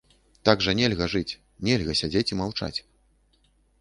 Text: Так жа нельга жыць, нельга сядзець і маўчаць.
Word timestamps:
Так 0.47 0.63
жа 0.67 0.71
нельга 0.79 1.07
жыць, 1.15 1.37
нельга 1.67 1.97
сядзець 2.01 2.27
і 2.33 2.39
маўчаць. 2.41 2.75